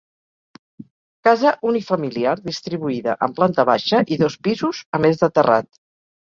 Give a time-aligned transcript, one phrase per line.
[1.27, 5.71] Casa unifamiliar distribuïda en planta baixa i dos pisos a més de terrat.